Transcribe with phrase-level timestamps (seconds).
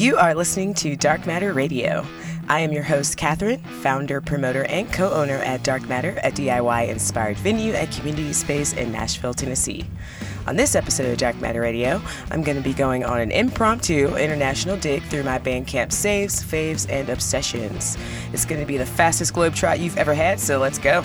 [0.00, 2.06] You are listening to Dark Matter Radio.
[2.48, 6.88] I am your host, Catherine, founder, promoter, and co owner at Dark Matter, a DIY
[6.88, 9.84] inspired venue and community space in Nashville, Tennessee.
[10.46, 12.00] On this episode of Dark Matter Radio,
[12.30, 16.90] I'm going to be going on an impromptu international dig through my Bandcamp saves, faves,
[16.90, 17.98] and obsessions.
[18.32, 21.04] It's going to be the fastest globetrot you've ever had, so let's go.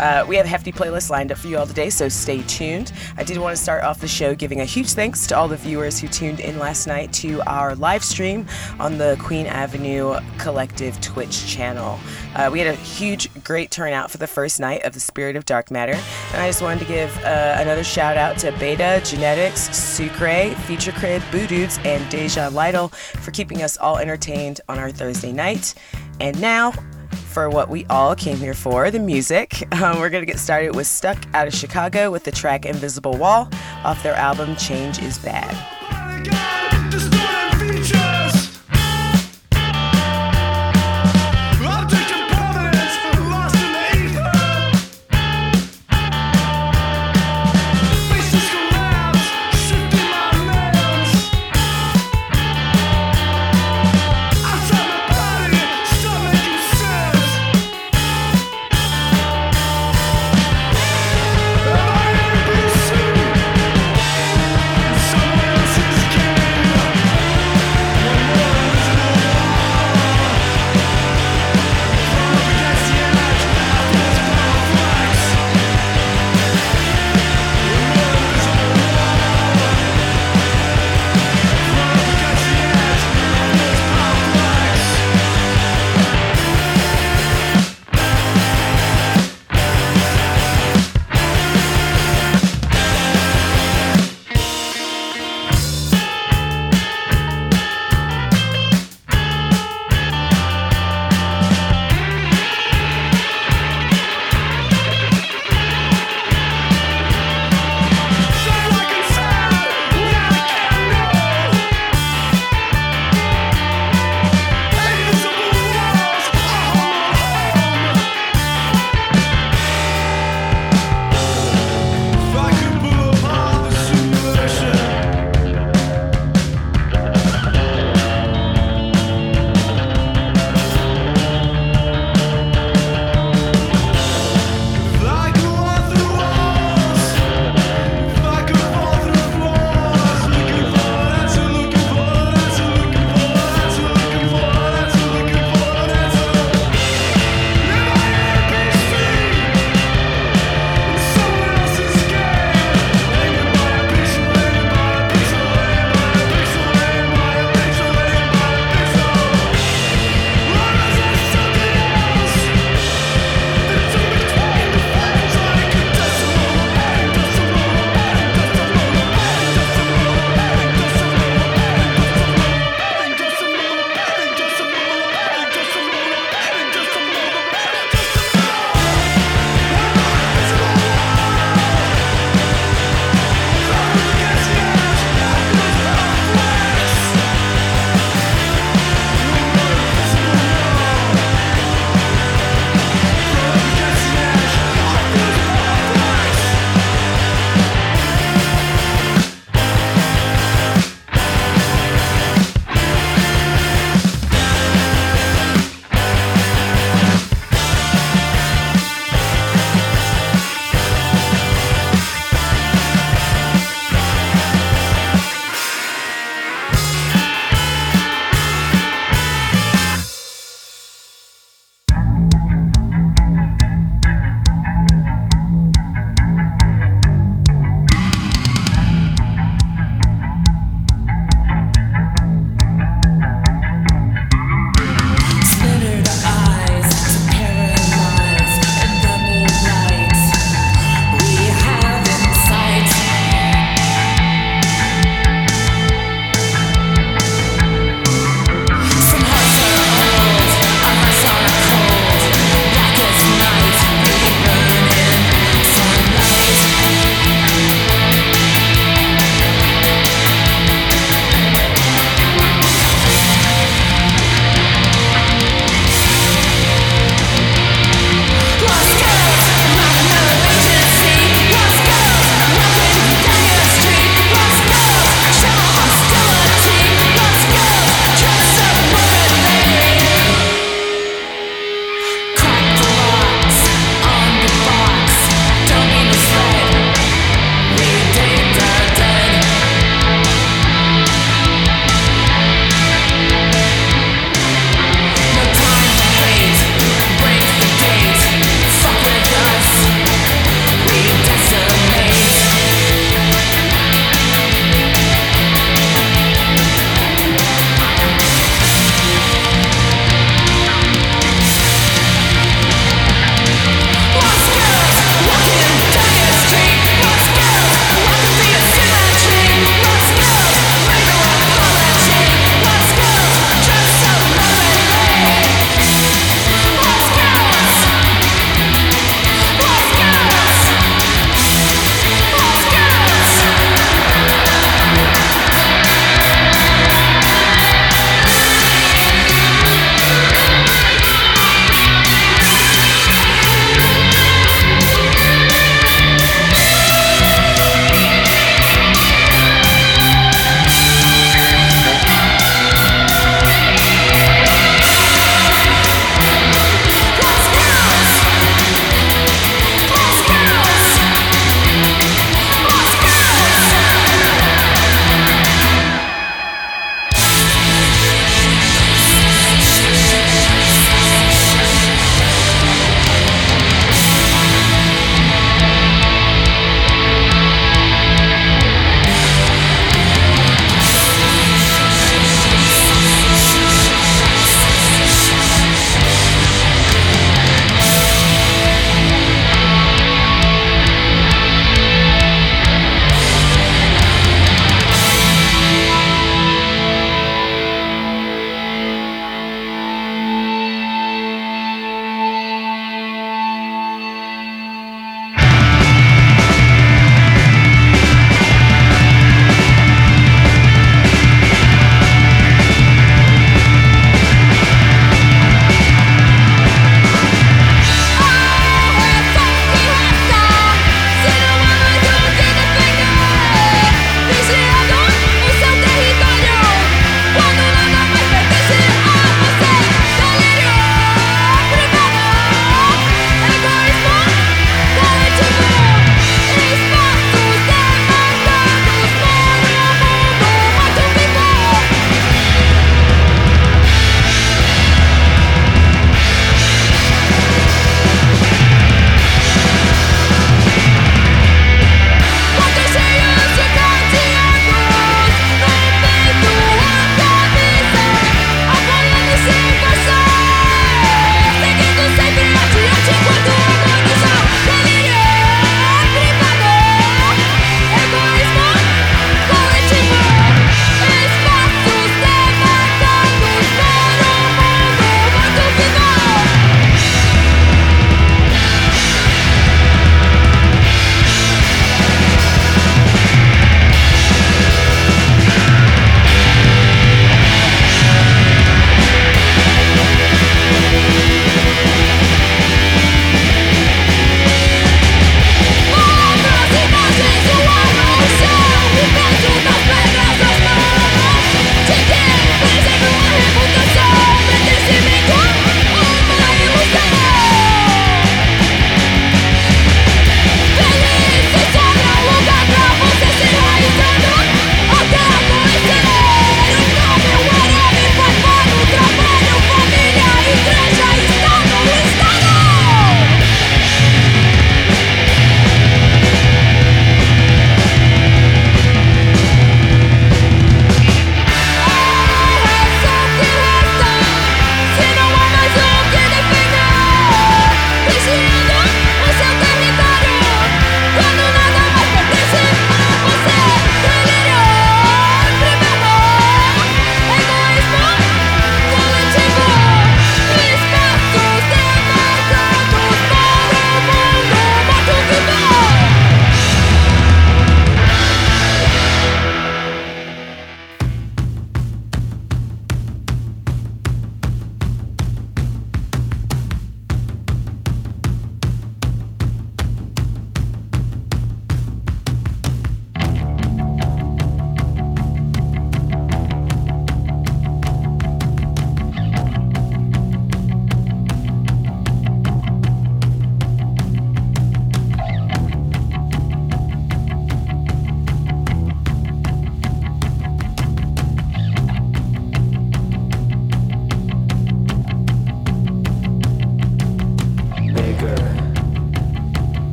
[0.00, 2.90] Uh, we have a hefty playlist lined up for you all today, so stay tuned.
[3.18, 5.58] I did want to start off the show giving a huge thanks to all the
[5.58, 8.46] viewers who tuned in last night to our live stream
[8.78, 12.00] on the Queen Avenue Collective Twitch channel.
[12.34, 15.44] Uh, we had a huge, great turnout for the first night of the Spirit of
[15.44, 15.92] Dark Matter,
[16.32, 20.92] and I just wanted to give uh, another shout out to Beta, Genetics, Sucre, Feature
[20.92, 25.74] Crib, Boo Dudes, and Deja Lytle for keeping us all entertained on our Thursday night.
[26.20, 26.72] And now,
[27.14, 29.62] for what we all came here for the music.
[29.80, 33.16] Um, we're going to get started with Stuck out of Chicago with the track Invisible
[33.16, 33.48] Wall
[33.84, 35.56] off their album Change is Bad.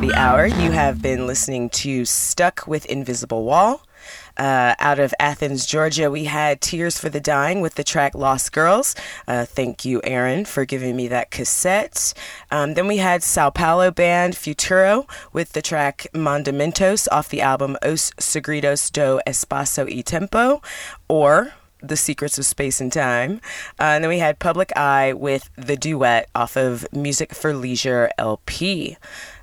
[0.00, 3.82] The hour, you have been listening to Stuck with Invisible Wall.
[4.36, 8.52] Uh, out of Athens, Georgia, we had Tears for the Dying with the track Lost
[8.52, 8.94] Girls.
[9.28, 12.14] Uh, thank you, Aaron, for giving me that cassette.
[12.50, 17.76] Um, then we had Sao Paulo band Futuro with the track Mandamentos off the album
[17.82, 20.60] Os Segredos do Espaço e Tempo,
[21.08, 21.52] or
[21.88, 23.40] the Secrets of Space and Time.
[23.78, 28.10] Uh, and then we had Public Eye with The Duet off of Music for Leisure
[28.18, 28.96] LP.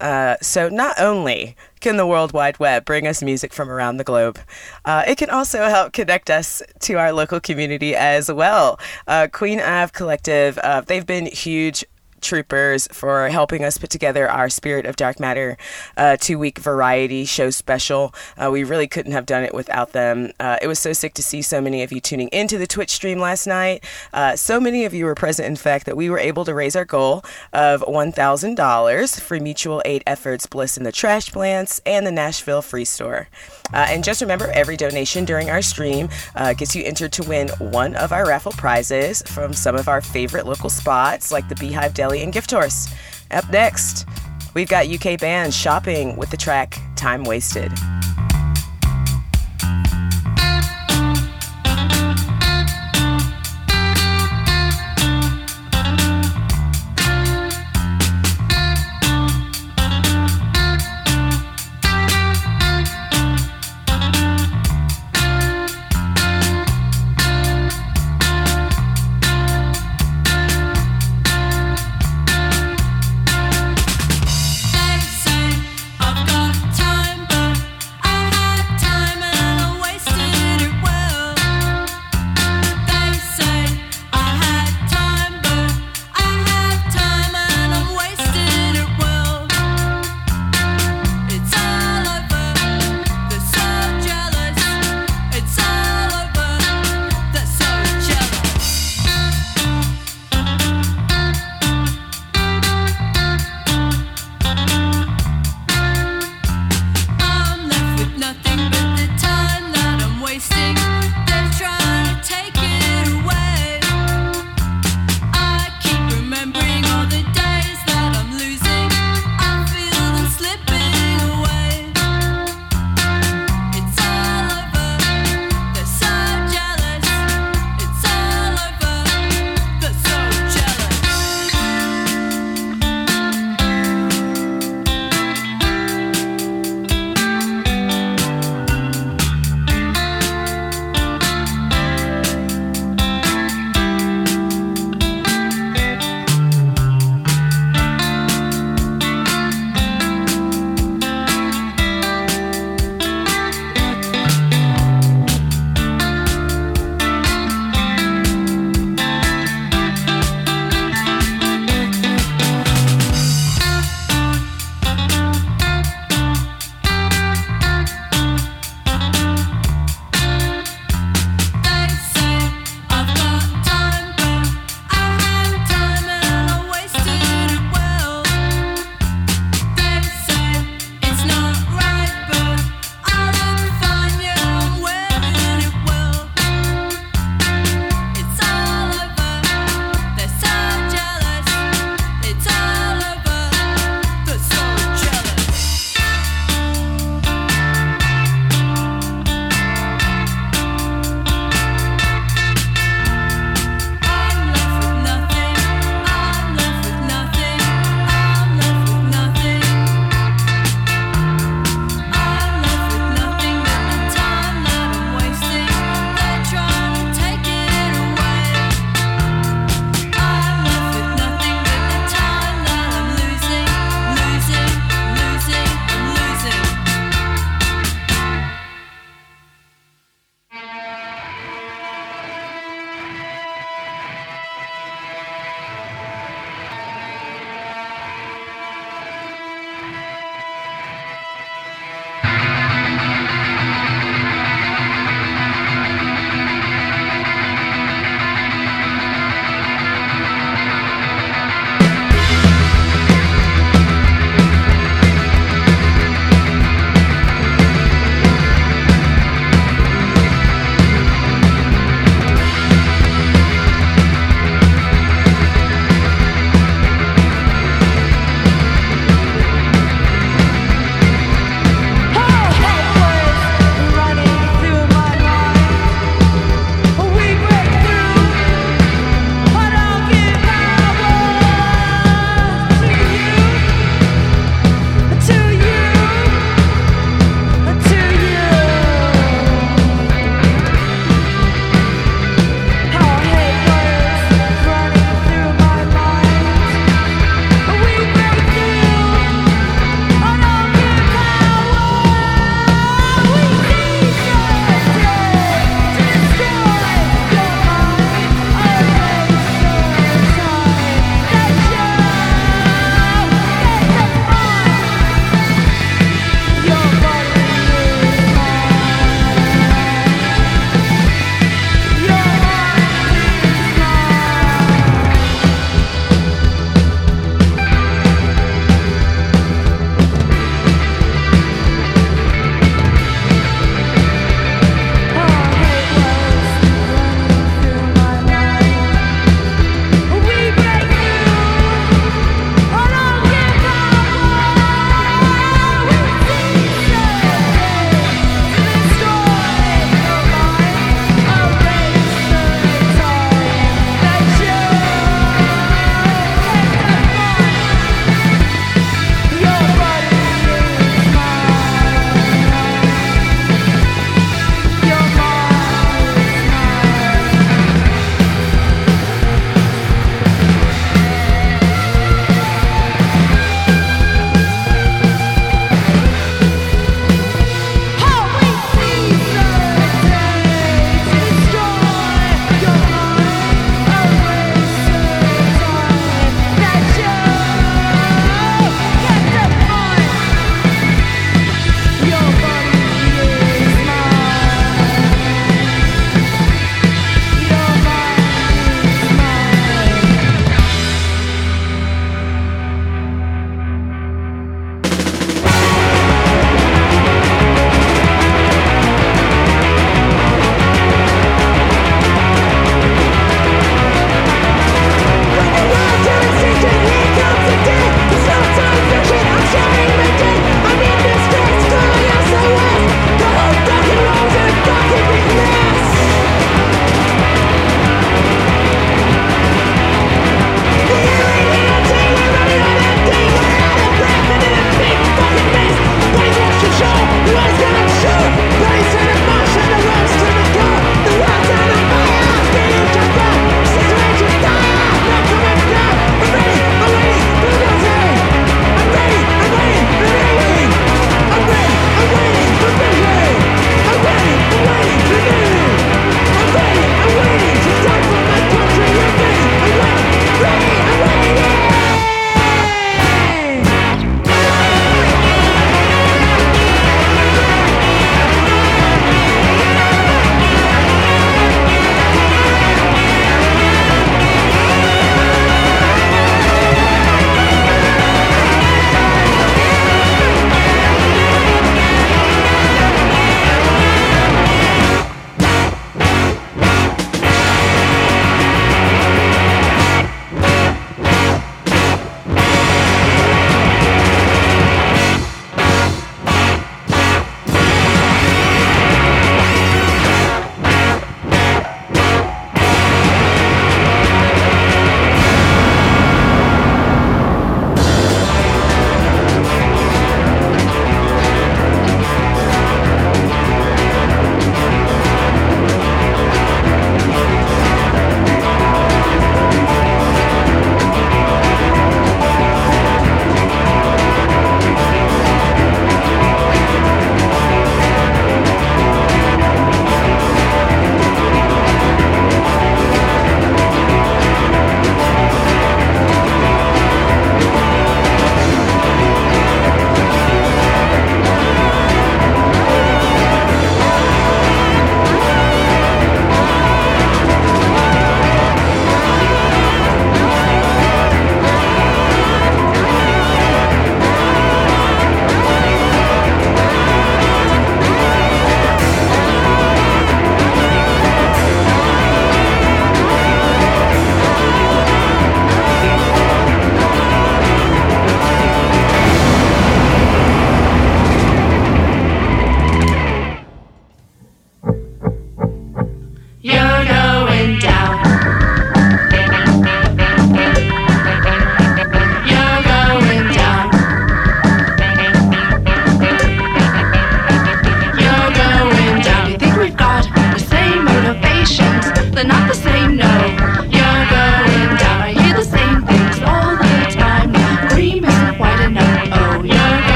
[0.00, 4.04] Uh, so not only can the World Wide Web bring us music from around the
[4.04, 4.38] globe,
[4.84, 8.78] uh, it can also help connect us to our local community as well.
[9.06, 11.84] Uh, Queen Ave Collective, uh, they've been huge
[12.26, 15.56] troopers for helping us put together our Spirit of Dark Matter
[15.96, 18.12] uh, two week variety show special.
[18.36, 20.32] Uh, we really couldn't have done it without them.
[20.40, 22.90] Uh, it was so sick to see so many of you tuning into the Twitch
[22.90, 23.84] stream last night.
[24.12, 26.74] Uh, so many of you were present, in fact, that we were able to raise
[26.74, 32.12] our goal of $1,000 for mutual aid efforts Bliss in the Trash Plants and the
[32.12, 33.28] Nashville Free Store.
[33.72, 37.48] Uh, and just remember, every donation during our stream uh, gets you entered to win
[37.58, 41.94] one of our raffle prizes from some of our favorite local spots like the Beehive
[41.94, 42.88] Deli and Gift Horse.
[43.30, 44.06] Up next,
[44.54, 47.72] we've got UK bands shopping with the track Time Wasted.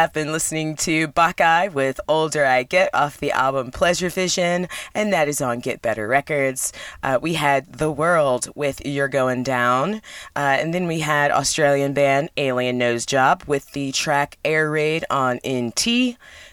[0.00, 5.12] Have been listening to Buckeye with Older I Get off the album Pleasure Vision, and
[5.12, 6.72] that is on Get Better Records.
[7.02, 9.96] Uh, we had The World with You're Going Down,
[10.34, 15.04] uh, and then we had Australian band Alien Nose Job with the track Air Raid
[15.10, 15.86] on NT.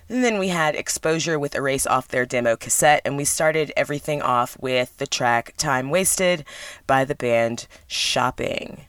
[0.10, 4.21] And then we had Exposure with Erase off their demo cassette, and we started everything
[4.21, 6.43] off with the track Time Wasted
[6.86, 8.87] by the band Shopping.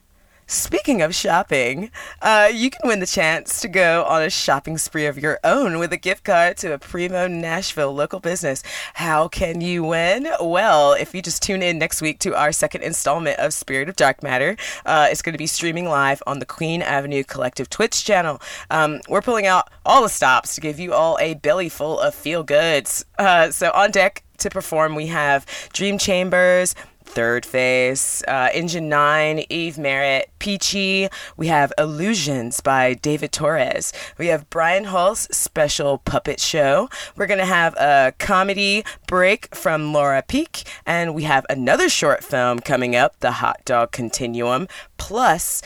[0.51, 1.91] Speaking of shopping,
[2.23, 5.79] uh, you can win the chance to go on a shopping spree of your own
[5.79, 8.63] with a gift card to a Primo Nashville local business.
[8.95, 10.27] How can you win?
[10.41, 13.97] Well, if you just tune in next week to our second installment of Spirit of
[13.97, 14.57] Dark Matter,
[14.87, 18.41] uh, it's going to be streaming live on the Queen Avenue Collective Twitch channel.
[18.71, 22.15] Um, we're pulling out all the stops to give you all a belly full of
[22.15, 23.05] feel goods.
[23.19, 26.75] Uh, so on deck to perform, we have Dream Chambers.
[27.09, 31.09] Third Face, uh, Engine 9, Eve Merritt, Peachy.
[31.37, 33.93] We have Illusions by David Torres.
[34.19, 36.89] We have Brian Hall's special puppet show.
[37.17, 40.65] We're going to have a comedy break from Laura Peak.
[40.87, 44.69] And we have another short film coming up, The Hot Dog Continuum,
[44.99, 45.63] plus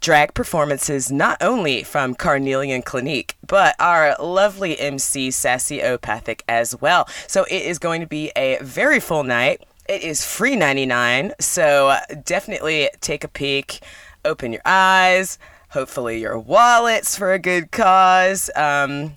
[0.00, 7.08] drag performances not only from Carnelian Clinique, but our lovely MC Sassy Opathic as well.
[7.26, 9.62] So it is going to be a very full night.
[9.88, 11.96] It is free 99, so
[12.26, 13.80] definitely take a peek,
[14.22, 15.38] open your eyes,
[15.70, 18.50] hopefully your wallets for a good cause.
[18.54, 19.14] Um,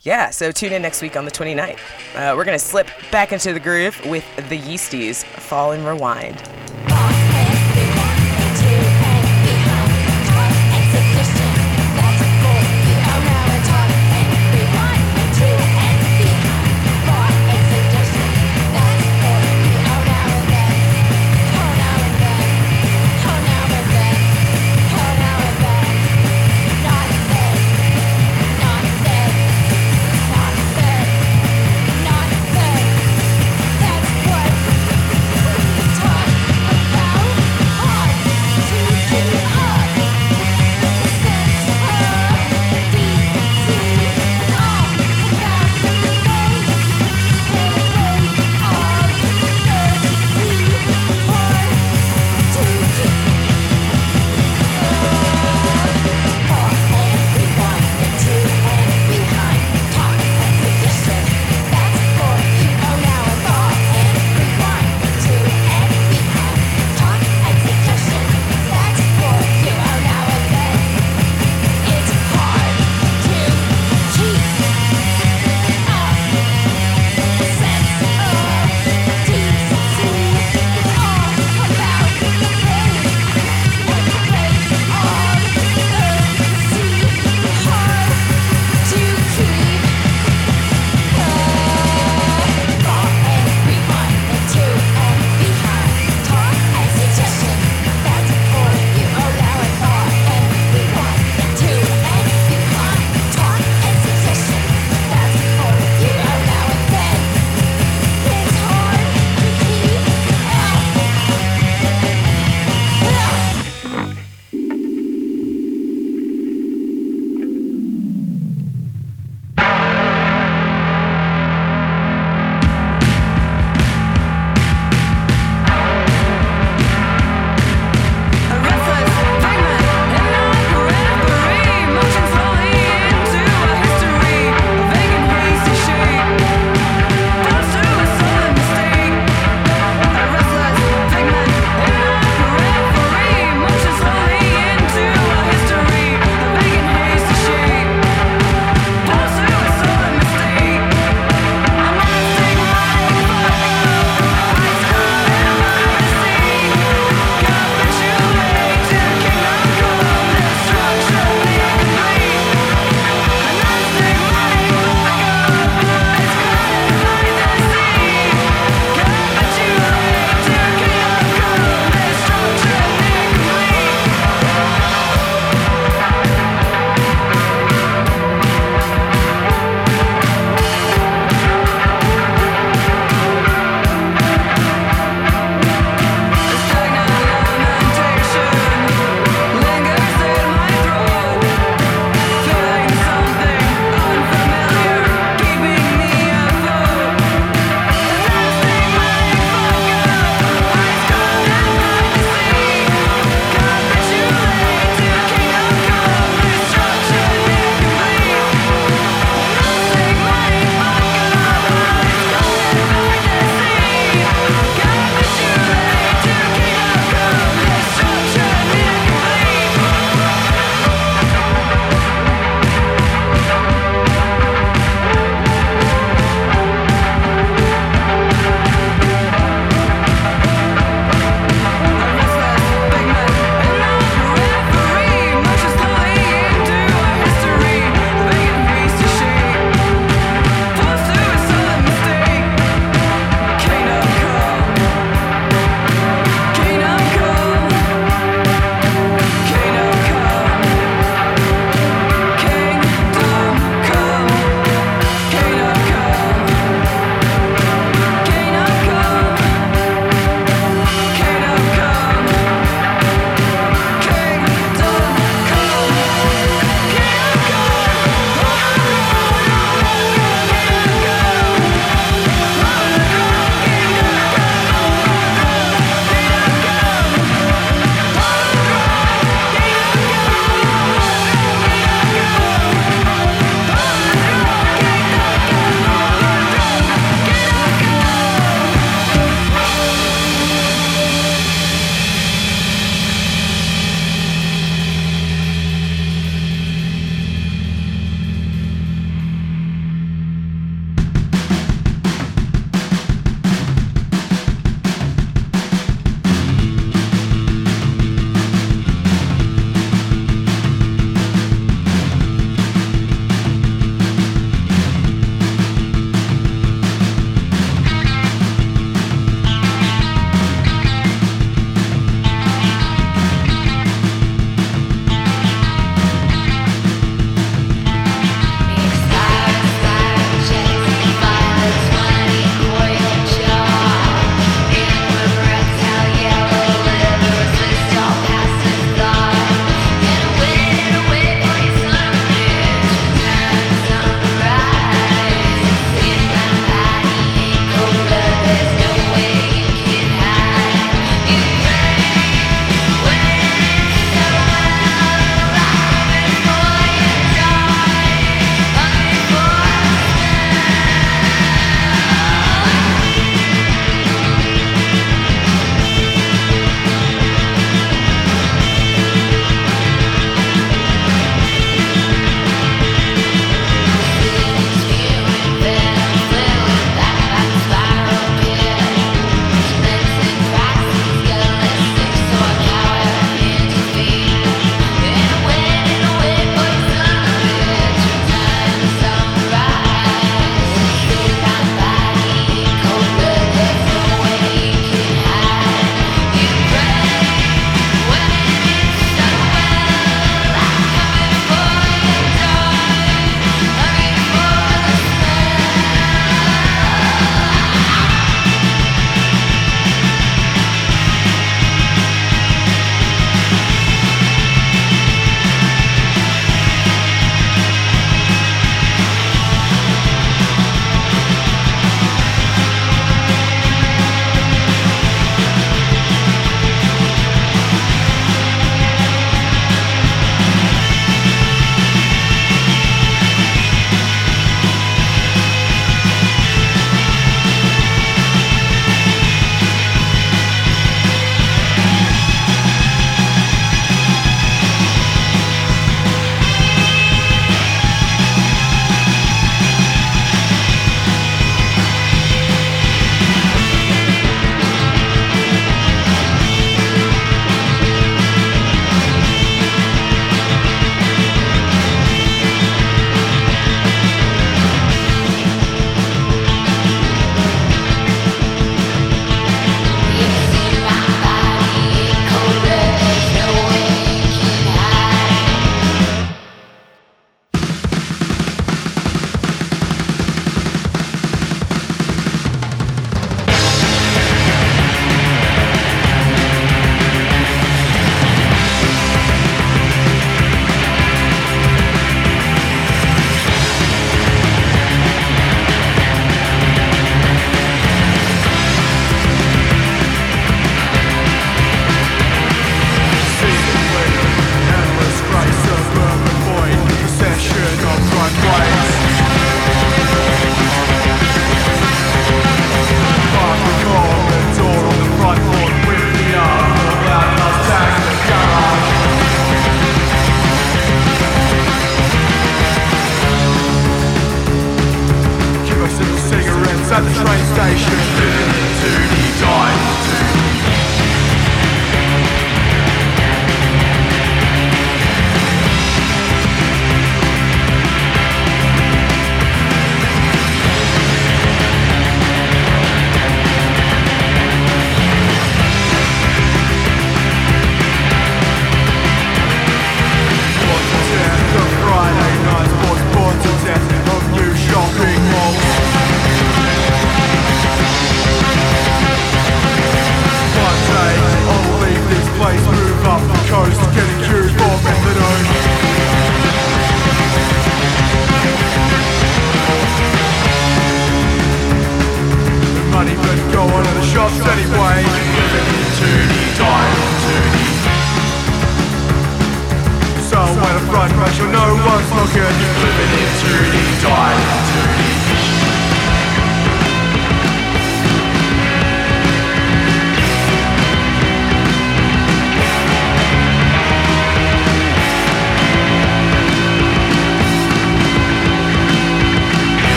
[0.00, 1.78] yeah, so tune in next week on the 29th.
[2.14, 6.42] Uh, we're going to slip back into the groove with the Yeasties, Fall and Rewind.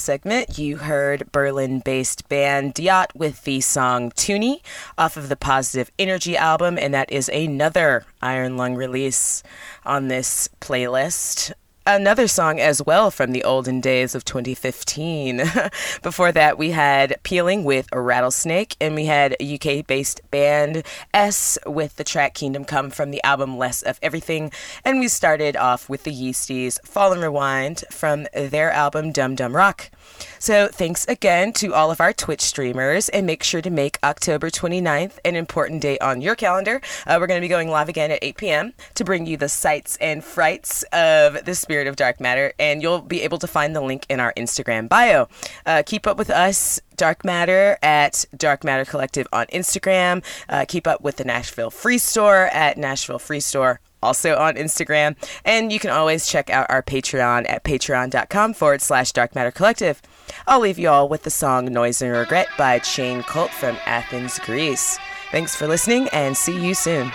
[0.00, 4.62] Last segment, you heard Berlin based band Diät with the song Toonie
[4.96, 9.42] off of the Positive Energy album, and that is another Iron Lung release
[9.84, 11.52] on this playlist.
[11.92, 15.38] Another song as well from the olden days of 2015.
[16.04, 21.58] Before that, we had Peeling with a Rattlesnake, and we had UK based band S
[21.66, 24.52] with the track Kingdom Come from the album Less of Everything.
[24.84, 29.56] And we started off with the Yeasties Fall and Rewind from their album Dum Dum
[29.56, 29.90] Rock.
[30.38, 34.48] So, thanks again to all of our Twitch streamers, and make sure to make October
[34.48, 36.80] 29th an important day on your calendar.
[37.06, 38.72] Uh, we're going to be going live again at 8 p.m.
[38.94, 43.00] to bring you the sights and frights of the spirit of dark matter, and you'll
[43.00, 45.28] be able to find the link in our Instagram bio.
[45.64, 46.78] Uh, keep up with us.
[46.96, 50.22] Dark Matter at Dark Matter Collective on Instagram.
[50.50, 55.16] Uh, keep up with the Nashville Free Store at Nashville Free Store also on Instagram.
[55.42, 60.02] And you can always check out our Patreon at patreon.com forward slash dark matter collective.
[60.46, 64.38] I'll leave you all with the song Noise and Regret by Chain Cult from Athens,
[64.38, 64.98] Greece.
[65.32, 67.10] Thanks for listening and see you soon.